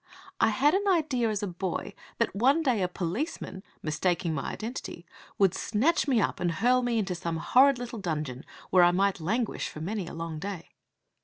I 0.39 0.47
had 0.49 0.73
an 0.73 0.87
idea 0.87 1.29
as 1.29 1.43
a 1.43 1.47
boy 1.47 1.93
that 2.17 2.35
one 2.35 2.63
day 2.63 2.81
a 2.81 2.87
policeman, 2.87 3.61
mistaking 3.83 4.33
my 4.33 4.45
identity, 4.51 5.05
would 5.37 5.53
snatch 5.53 6.07
me 6.07 6.19
up 6.19 6.39
and 6.39 6.53
hurl 6.53 6.81
me 6.81 6.97
into 6.97 7.13
some 7.13 7.37
horrid 7.37 7.77
little 7.77 7.99
dungeon, 7.99 8.43
where 8.71 8.81
I 8.83 8.89
might 8.89 9.19
languish 9.19 9.69
for 9.69 9.79
many 9.79 10.07
a 10.07 10.15
long 10.15 10.39
day. 10.39 10.69